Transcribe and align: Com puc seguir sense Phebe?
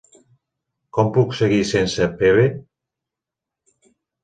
Com 0.97 1.11
puc 1.17 1.35
seguir 1.41 1.59
sense 1.73 2.09
Phebe? 2.23 2.49